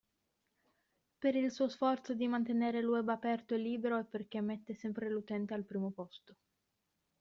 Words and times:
Per 1.19 1.35
il 1.35 1.51
suo 1.51 1.69
sforzo 1.69 2.15
di 2.15 2.27
mantenere 2.27 2.79
il 2.79 2.87
web 2.87 3.07
aperto 3.09 3.53
e 3.53 3.59
libero 3.59 3.99
e 3.99 4.03
perché 4.03 4.41
mette 4.41 4.73
sempre 4.73 5.07
l'utente 5.11 5.53
al 5.53 5.63
primo 5.63 5.91
posto. 5.91 6.35